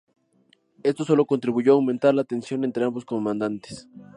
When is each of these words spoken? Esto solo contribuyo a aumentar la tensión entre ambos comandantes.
Esto 0.81 1.05
solo 1.05 1.27
contribuyo 1.27 1.71
a 1.71 1.75
aumentar 1.75 2.15
la 2.15 2.23
tensión 2.23 2.63
entre 2.63 2.83
ambos 2.85 3.05
comandantes. 3.05 3.87